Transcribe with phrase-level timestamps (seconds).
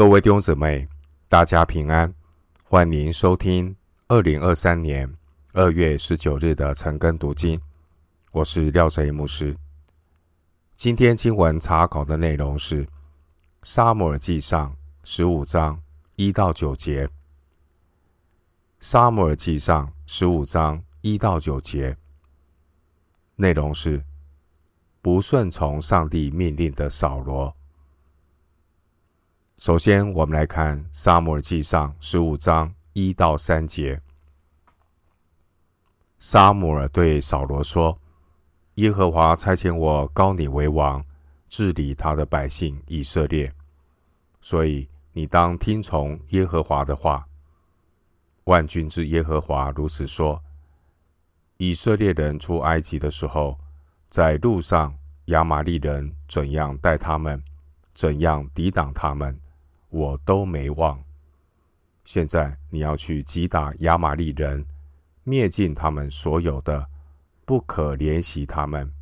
[0.00, 0.88] 各位弟兄姊妹，
[1.28, 2.10] 大家平安，
[2.64, 3.76] 欢迎收听
[4.08, 5.14] 二零二三年
[5.52, 7.60] 二月十九日的晨更读经。
[8.32, 9.54] 我是廖哲一牧师。
[10.74, 12.86] 今天经文查考的内容是
[13.62, 14.70] 《撒母耳记上》
[15.04, 15.78] 十五章
[16.16, 17.06] 一到九节，
[18.80, 21.94] 《撒母耳记上》十五章一到九节
[23.36, 24.02] 内容是
[25.02, 27.54] 不顺从上帝命令的扫罗。
[29.60, 34.00] 首先，我们来看《撒母耳记上》十五章一到三节。
[36.18, 38.00] 撒母耳对扫罗说
[38.76, 41.04] ：“耶和华差遣我高你为王，
[41.50, 43.52] 治理他的百姓以色列，
[44.40, 47.26] 所以你当听从耶和华的话。
[48.44, 50.42] 万军之耶和华如此说：
[51.58, 53.58] 以色列人出埃及的时候，
[54.08, 54.96] 在路上
[55.26, 57.44] 亚玛力人怎样待他们，
[57.92, 59.38] 怎样抵挡他们。”
[59.90, 61.02] 我都没忘。
[62.04, 64.66] 现在你要去击打亚玛力人，
[65.22, 66.88] 灭尽他们所有的，
[67.44, 68.92] 不可怜惜他们，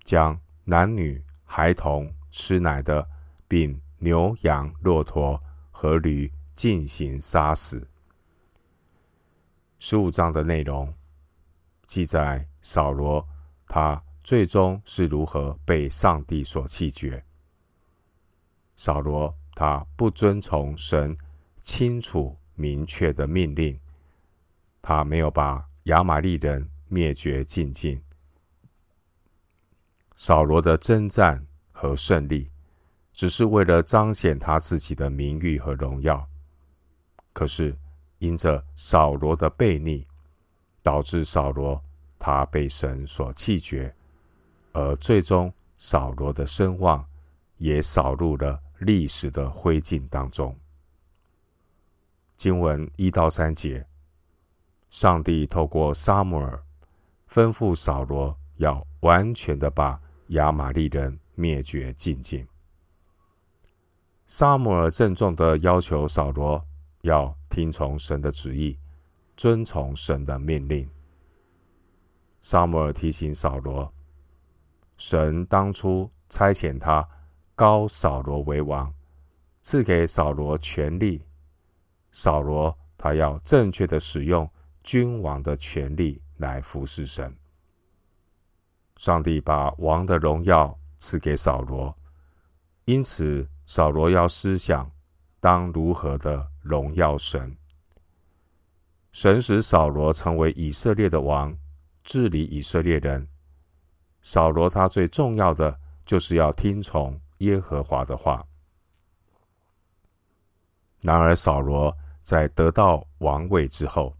[0.00, 3.08] 将男女孩童、吃奶的，
[3.46, 7.86] 并牛羊骆驼和驴进行杀死。
[9.78, 10.92] 十五章的内容
[11.86, 13.26] 记载扫罗，
[13.68, 17.24] 他最终是如何被上帝所弃绝。
[18.74, 19.34] 扫罗。
[19.56, 21.16] 他不遵从神
[21.62, 23.80] 清楚明确的命令，
[24.82, 27.98] 他没有把亚玛力人灭绝净尽。
[30.14, 32.52] 扫罗的征战和胜利，
[33.14, 36.28] 只是为了彰显他自己的名誉和荣耀。
[37.32, 37.74] 可是
[38.18, 40.06] 因着扫罗的悖逆，
[40.82, 41.82] 导致扫罗
[42.18, 43.94] 他被神所弃绝，
[44.72, 47.02] 而最终扫罗的声望
[47.56, 48.60] 也扫入了。
[48.78, 50.54] 历史的灰烬当中，
[52.36, 53.86] 经文一到三节，
[54.90, 56.62] 上帝透过撒母耳
[57.30, 59.98] 吩咐扫罗要完全的把
[60.28, 62.46] 亚玛力人灭绝净尽。
[64.26, 66.62] 撒母耳郑重的要求扫罗
[67.00, 68.78] 要听从神的旨意，
[69.36, 70.88] 遵从神的命令。
[72.42, 73.90] 撒母耳提醒扫罗，
[74.98, 77.08] 神当初差遣他。
[77.56, 78.92] 高扫罗为王，
[79.62, 81.22] 赐给扫罗权力。
[82.12, 84.46] 扫罗他要正确的使用
[84.82, 87.34] 君王的权力来服侍神。
[88.98, 91.96] 上帝把王的荣耀赐给扫罗，
[92.84, 94.90] 因此扫罗要思想
[95.40, 97.56] 当如何的荣耀神。
[99.12, 101.56] 神使扫罗成为以色列的王，
[102.02, 103.26] 治理以色列人。
[104.20, 107.18] 扫罗他最重要的就是要听从。
[107.38, 108.46] 耶和华的话。
[111.02, 114.16] 然而，扫罗在得到王位之后，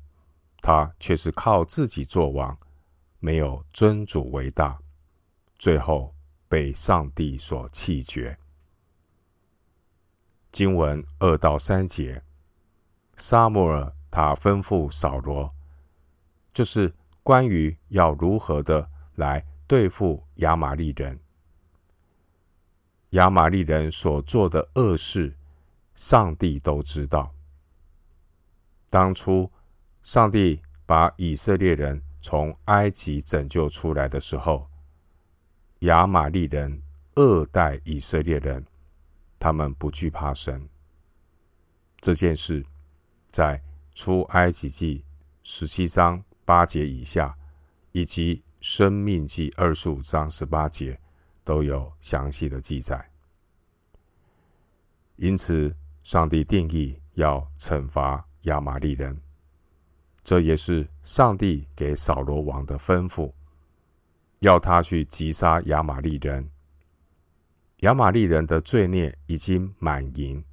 [0.60, 2.56] 他却是靠自己做王，
[3.19, 4.78] 没有尊主为大，
[5.59, 6.15] 最后
[6.49, 8.38] 被上帝所弃绝。
[10.53, 12.22] 经文二到三节，
[13.16, 15.53] 撒母耳他吩咐扫罗，
[16.55, 21.19] 就是关于要如何的来对付亚玛力人。
[23.11, 25.34] 亚玛利人所做的恶事，
[25.94, 27.33] 上帝都知道。
[28.91, 29.50] 当初
[30.03, 34.69] 上帝把以色列人从埃及拯救出来的时候，
[35.81, 36.83] 亚玛利人
[37.15, 38.67] 恶待以色列人，
[39.38, 40.69] 他们不惧怕神。
[42.00, 42.65] 这件事
[43.31, 43.62] 在
[43.94, 45.05] 出埃及记
[45.43, 47.37] 十七章八节以下，
[47.93, 51.00] 以及生命记二十五章十八节。
[51.47, 53.09] 都有详细的记载，
[55.15, 59.23] 因此上帝定义要惩罚亚玛力人，
[60.25, 63.33] 这也是上帝给扫罗王的吩咐，
[64.41, 66.51] 要他去击杀亚玛力人。
[67.83, 70.45] 亚玛力人的罪孽已经满盈，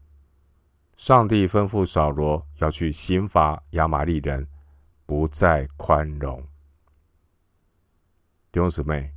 [0.95, 4.47] 上帝吩咐扫罗要去刑罚亚玛力人，
[5.07, 6.39] 不再宽容。
[8.51, 9.11] 弟兄姊妹，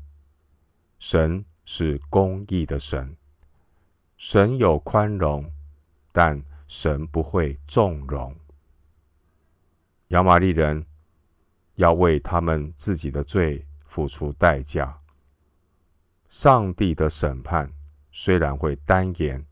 [0.99, 1.45] 神。
[1.67, 3.15] 是公义的神，
[4.17, 5.53] 神有宽容，
[6.13, 8.35] 但神不会纵容。
[10.09, 10.87] 亚玛力人
[11.75, 14.97] 要为他们自己的罪付出代价。
[16.29, 17.71] 上帝的审判
[18.13, 19.45] 虽然会单延，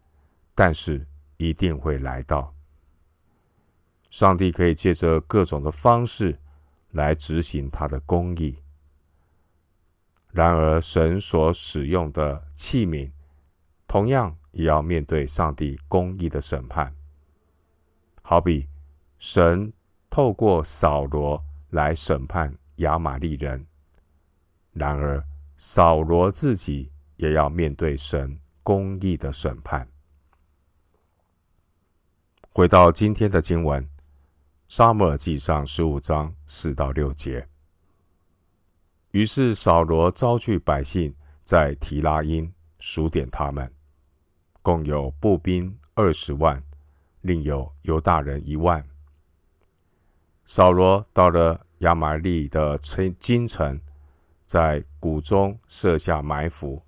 [0.55, 1.05] 但是
[1.37, 2.55] 一定会来到。
[4.08, 6.38] 上帝可以借着各种的方式
[6.93, 8.56] 来执行他的公义。
[10.34, 13.12] 然而，神所使用的器皿，
[13.86, 16.92] 同样也要面对上帝公义的审判。
[18.20, 18.66] 好比
[19.16, 19.72] 神
[20.10, 21.40] 透过扫罗
[21.70, 23.64] 来审判亚玛力人，
[24.72, 25.25] 然而
[25.56, 29.88] 扫罗自己也要面对神公义的审判。
[32.50, 33.84] 回到今天的经文，
[34.69, 37.46] 《撒母耳记上》十五章四到六节。
[39.14, 41.14] 于是扫罗招聚百姓，
[41.44, 43.72] 在提拉因数点他们，
[44.61, 46.61] 共有步兵二十万，
[47.20, 48.84] 另有犹大人一万。
[50.44, 53.81] 扫罗到了亚玛力的城京城，
[54.46, 56.82] 在谷中设下埋伏。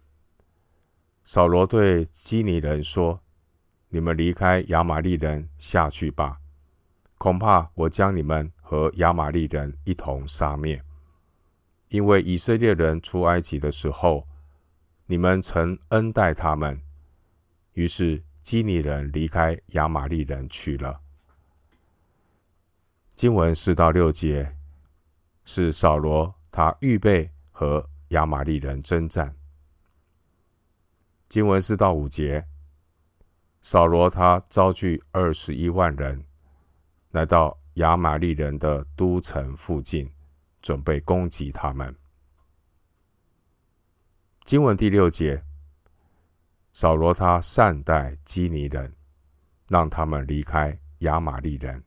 [1.22, 3.20] 扫罗对基尼人说。
[3.88, 6.38] 你们离开亚玛力人下去吧，
[7.18, 10.82] 恐怕我将你们和亚玛力人一同杀灭。
[11.88, 14.26] 因为以色列人出埃及的时候，
[15.06, 16.80] 你们曾恩待他们。
[17.72, 21.00] 于是基尼人离开亚玛利人去了。
[23.14, 24.56] 经文四到六节
[25.44, 29.34] 是扫罗他预备和亚玛利人征战。
[31.28, 32.46] 经文四到五节。
[33.62, 36.24] 扫罗他招聚二十一万人，
[37.10, 40.08] 来到亚玛利人的都城附近，
[40.60, 41.94] 准备攻击他们。
[44.44, 45.42] 经文第六节，
[46.72, 48.94] 扫罗他善待基尼人，
[49.68, 51.82] 让他们离开亚玛力人，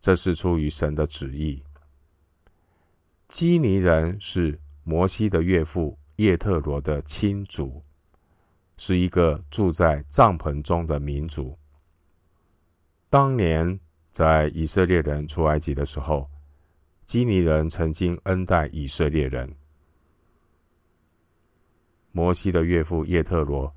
[0.00, 1.62] 这是出于神的旨意。
[3.28, 7.82] 基尼人是摩西的岳父叶特罗的亲族。
[8.78, 11.58] 是一个住在帐篷中的民族。
[13.08, 13.80] 当年
[14.10, 16.30] 在以色列人出埃及的时候，
[17.06, 19.48] 基尼人曾经恩待以色列人。
[22.10, 23.72] 摩西的岳父叶特罗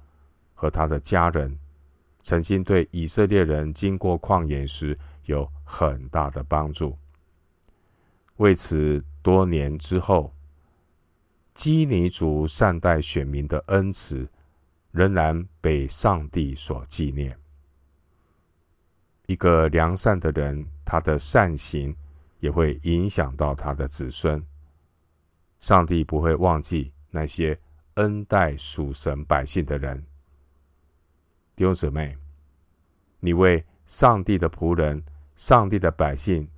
[0.55, 1.57] 和他的家人，
[2.23, 6.97] 曾经对以色列人经过旷野时有很大的帮助。
[8.37, 10.33] 为此，多年之后，
[11.53, 14.27] 基尼族善待选民的恩慈，
[14.91, 17.37] 仍然被上帝所纪念。
[19.27, 21.95] 一个良善的人，他的善行
[22.39, 24.43] 也会影响到他的子孙。
[25.59, 27.59] 上帝不会忘记那些
[27.95, 30.05] 恩待属神百姓的人。
[31.55, 32.17] 弟兄姊妹，
[33.19, 35.03] 你为上帝的仆人、
[35.35, 36.49] 上帝的百姓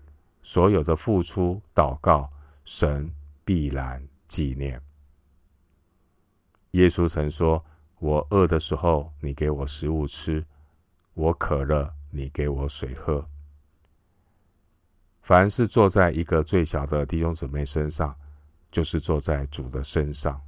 [0.42, 2.31] 所有的付出祷告，
[2.63, 3.12] 神
[3.44, 4.81] 必然纪念。
[6.72, 7.63] 耶稣曾说。
[8.01, 10.44] 我饿的时候，你给我食物吃；
[11.13, 13.24] 我渴了，你给我水喝。
[15.31, 18.13] 凡是坐在一个最小的弟兄姊妹身上，
[18.69, 20.42] 就是坐在主的身上。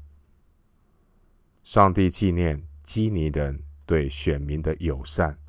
[1.63, 5.39] 上帝纪念基尼人对选民的友善，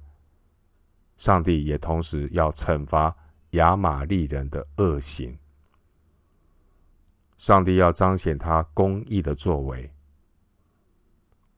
[1.17, 3.13] 上帝也同时要惩罚
[3.51, 5.37] 亚玛利人的恶行。
[7.37, 9.93] 上帝要彰显他公义的作为。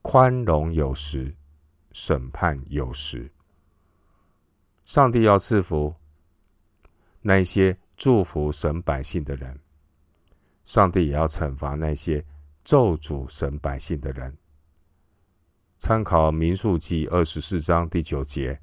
[0.01, 1.37] 宽容有时，
[1.93, 3.31] 审判有时。
[4.87, 5.95] 上帝要赐福
[7.29, 9.59] 那些祝福神百姓的人，
[10.65, 12.25] 上帝也要惩罚那些
[12.63, 14.33] 咒诅神百姓的人。
[15.77, 18.61] 参考民数记二十四章第九节，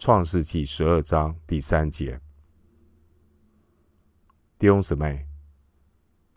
[0.00, 2.20] 创世纪十二章第三节。
[4.58, 5.24] 弟兄姊妹，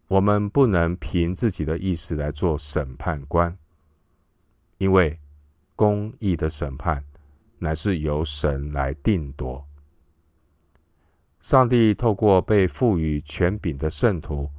[0.07, 3.57] 我们不能凭自己的意思来做审判官。
[4.77, 5.19] 因为
[5.75, 7.03] 公义的审判
[7.57, 9.67] 乃是由神来定夺。
[11.39, 14.49] 上帝透过被赋予权柄的圣徒，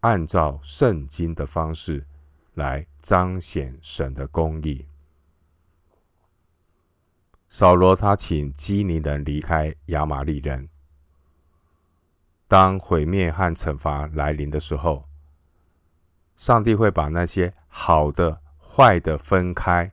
[0.00, 2.06] 按照圣经的方式
[2.54, 4.86] 来彰显神的公义。
[7.48, 10.68] 扫罗他请基尼人离开亚玛力人。
[12.46, 15.04] 当毁灭和惩罚来临的时候，
[16.36, 18.40] 上帝会把那些好的。
[18.72, 19.92] 坏的分开。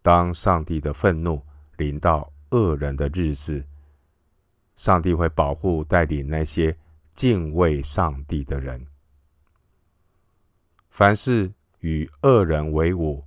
[0.00, 1.42] 当上帝的愤怒
[1.76, 3.66] 临到恶人的日子，
[4.76, 6.78] 上帝会保护带领那些
[7.12, 8.86] 敬畏上帝的人。
[10.88, 13.24] 凡是与恶人为伍、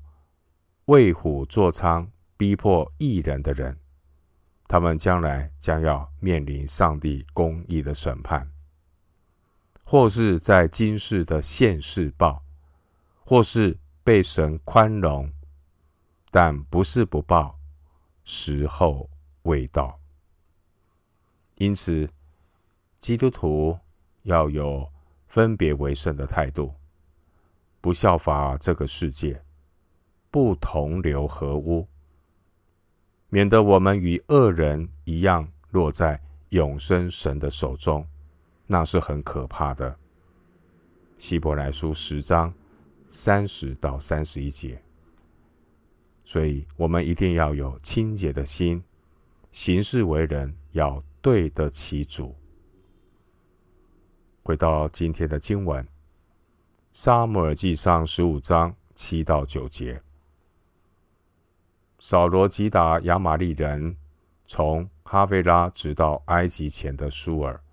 [0.86, 3.78] 为虎作伥、逼迫异人的人，
[4.68, 8.50] 他们将来将要面临上帝公义的审判，
[9.84, 12.42] 或是在今世的现世报。
[13.28, 15.34] 或是被神宽容，
[16.30, 17.58] 但不是不报，
[18.24, 19.10] 时候
[19.46, 20.00] 味道。
[21.56, 22.08] 因此，
[23.00, 23.80] 基督徒
[24.24, 24.88] 要有
[25.28, 26.74] 分别为圣的态度，
[27.82, 29.42] 不效法这个世界，
[30.30, 31.88] 不同流合污，
[33.30, 38.06] 免得我们与恶人一样落在永生神的手中，
[38.68, 39.98] 那是很可怕的。
[41.18, 42.54] 希伯来书十章
[43.08, 44.82] 三十到三十一节，
[46.26, 48.84] 所以我们一定要有清洁的心，
[49.56, 52.36] 行事为人要对得起主。
[54.44, 55.82] 回到今天的经文，
[56.92, 60.02] 《撒母耳记上》十五章七到九节，
[62.00, 63.96] 扫罗击打亚玛力人，
[64.46, 67.64] 从哈菲拉直到埃及前的苏尔，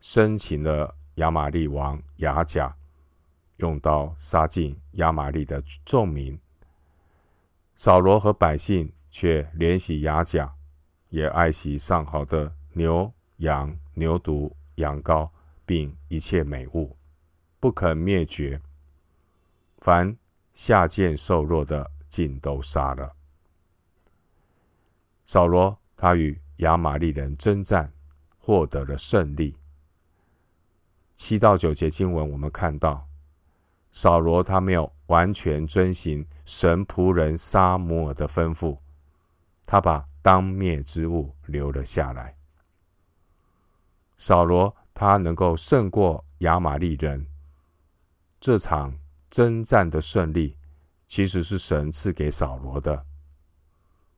[0.00, 0.94] 生擒了。
[1.16, 2.74] 亚玛力王亚甲
[3.56, 6.38] 用刀杀尽亚玛力的众民，
[7.74, 10.54] 扫罗和百姓却怜惜亚甲，
[11.10, 15.28] 也爱惜上好的牛羊、牛犊、羊羔，
[15.66, 16.96] 并一切美物，
[17.60, 18.60] 不肯灭绝。
[19.78, 20.16] 凡
[20.52, 23.14] 下贱瘦弱的，尽都杀了。
[25.24, 27.92] 扫罗他与亚玛力人征战，
[28.38, 29.56] 获得了胜利。
[31.14, 33.06] 七到九节经文，我们看到
[33.90, 38.78] 扫罗他没有完全遵行神仆人撒母耳的吩咐，
[39.66, 42.36] 他把当灭之物留了下来。
[44.16, 47.26] 扫罗他能够胜过亚玛力人，
[48.38, 48.98] 这场
[49.30, 50.56] 征战的胜利
[51.06, 53.06] 其实是神赐给扫罗的，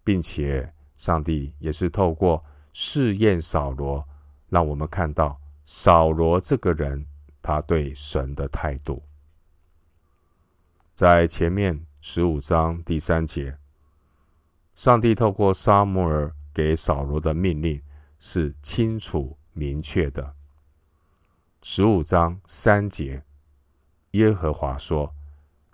[0.03, 4.07] 并且上帝也是透过试验扫罗，
[4.49, 5.39] 让我们看到。
[5.65, 7.07] 扫罗这个人，
[7.41, 9.01] 他对神的态度，
[10.93, 13.57] 在前面十五章第三节，
[14.75, 17.81] 上帝透过撒母耳给扫罗的命令
[18.19, 20.35] 是清楚明确的。
[21.63, 23.23] 十五章三节，
[24.13, 25.15] 耶和华说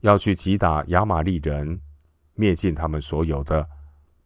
[0.00, 1.81] 要去击打亚玛力人，
[2.35, 3.69] 灭尽他们所有的，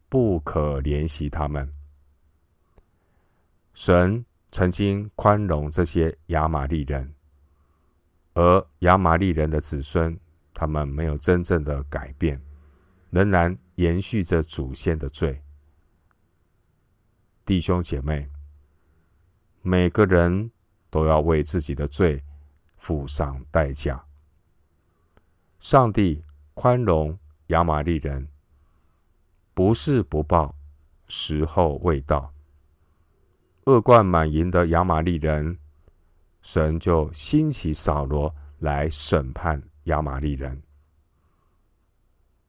[0.09, 1.71] 不可怜惜他们。
[3.73, 4.25] 神。
[4.55, 7.11] 曾经宽容这些亚玛力人，
[8.35, 10.15] 而亚玛力人的子孙，
[10.53, 12.39] 他们没有真正的改变，
[13.13, 15.39] 仍然延续着祖先的罪。
[17.45, 18.27] 弟兄姐妹，
[19.61, 20.49] 每个人
[20.89, 22.23] 都要为自己的罪
[22.75, 24.03] 付上代价。
[25.59, 26.23] 上帝
[26.55, 27.15] 宽容
[27.47, 28.27] 亚玛力人，
[29.53, 30.55] 不是不报，
[31.07, 32.33] 时候未到。
[33.65, 35.59] 恶贯满盈的亚玛力人，
[36.41, 40.63] 神就兴起扫罗来审判亚玛力人，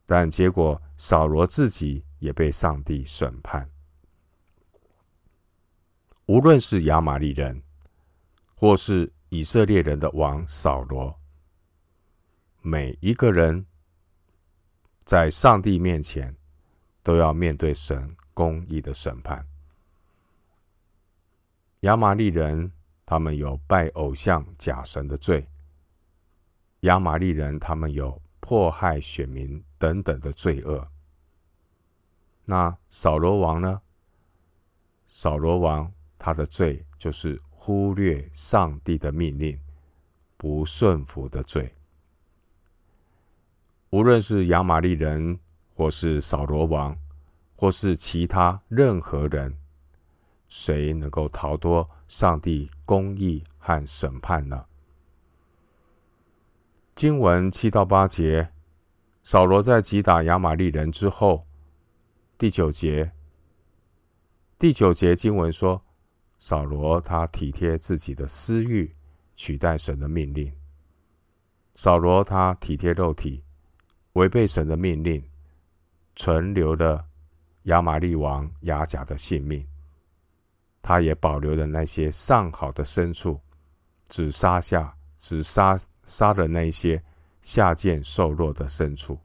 [0.06, 3.70] 但结果扫罗自己也被上帝审判。
[6.26, 7.62] 无论是亚玛力人，
[8.54, 11.18] 或是以色列人的王扫罗，
[12.62, 13.66] 每一个人
[15.04, 16.34] 在上帝面前
[17.02, 19.46] 都要面对神公义的审判。
[21.80, 22.72] 亚玛力人，
[23.04, 25.46] 他们有拜偶像假神的罪；
[26.80, 30.86] 亚玛力人，他们有迫害选民等等的罪恶。
[32.44, 33.80] 那扫罗王呢？
[35.06, 39.58] 扫罗王他的罪就是忽略上帝的命令，
[40.36, 41.72] 不顺服的罪。
[43.88, 45.40] 无论是亚玛利人，
[45.74, 46.98] 或是扫罗王，
[47.56, 49.56] 或是其他任何人。
[50.50, 54.66] 谁能够逃脱上帝公义和审判呢？
[57.04, 58.50] 经文七到八节，
[59.22, 61.46] 扫罗在击打亚玛力人之后，
[62.38, 63.12] 第九节，
[64.58, 65.84] 第九节经文说，
[66.38, 68.96] 扫罗他体贴自己的私欲，
[69.36, 70.50] 取代神的命令。
[71.74, 73.44] 扫罗他体贴肉体，
[74.14, 75.22] 违背神的命令，
[76.16, 77.04] 存留了
[77.64, 79.68] 亚玛力王亚甲的性命。
[80.80, 83.38] 他也保留了那些上好的牲畜，
[84.08, 87.02] 只杀下，只杀杀了那些
[87.42, 89.18] 下贱瘦弱的牲畜。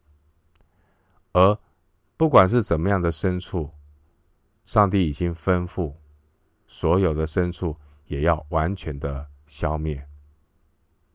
[1.32, 1.58] 而
[2.18, 3.72] 不管是怎么样的牲畜，
[4.64, 5.94] 上帝已经吩咐
[6.68, 10.08] 所有的牲畜也要完全的消灭。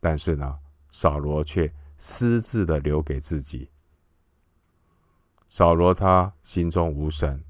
[0.00, 0.58] 但是呢，
[0.90, 3.70] 扫罗却私自的留给自己。
[5.48, 7.44] 扫罗他心中无神，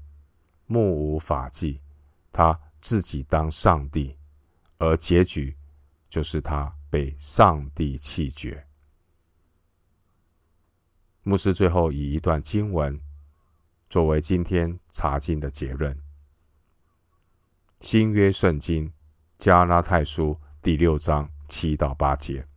[0.65, 1.81] 目无法纪，
[2.31, 2.59] 他。
[2.81, 4.15] 自己当上帝，
[4.77, 5.57] 而结局
[6.07, 8.67] 就是他被上帝弃绝。
[11.23, 13.01] 牧师最后以一段经文
[13.89, 15.97] 作为今天查经的结论：
[17.79, 18.91] 新约圣经
[19.37, 22.47] 加拉太书第六章七到八节。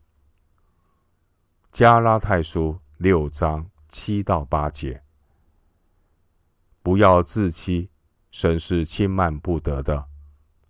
[1.71, 5.03] 加拉太书六章七到八节。
[6.83, 7.91] 不要自欺，
[8.31, 10.09] 神是轻慢不得的。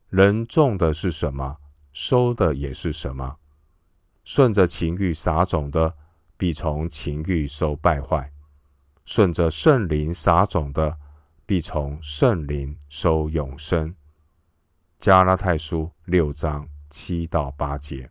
[0.08, 1.58] 人种的是什么，
[1.92, 3.38] 收的也是什么。
[4.30, 5.96] 顺着情欲撒种的，
[6.36, 8.30] 必从情欲收败坏；
[9.06, 10.98] 顺着圣灵撒种的，
[11.46, 13.94] 必从圣灵收永生。
[14.98, 18.10] 加拉太书六章七到八节。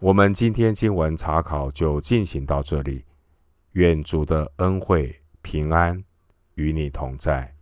[0.00, 3.04] 我们今天经文查考就进行到这里。
[3.74, 6.02] 愿主的恩惠平安
[6.54, 7.54] 与你同在。